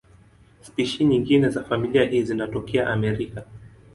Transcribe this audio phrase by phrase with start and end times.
[0.61, 3.43] Spishi nyingine za familia hii zinatokea Amerika.